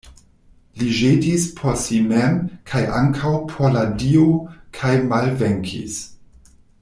Li 0.81 0.87
ĵetis 0.99 1.43
por 1.59 1.75
si 1.81 1.99
mem 2.07 2.39
kaj 2.71 2.81
ankaŭ 3.01 3.35
por 3.53 3.77
la 3.79 3.87
dio 4.05 4.25
kaj 4.79 4.99
malvenkis. 5.13 6.01